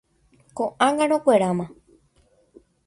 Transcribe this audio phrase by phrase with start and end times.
[0.61, 1.65] Ko'ág̃a rekueráma.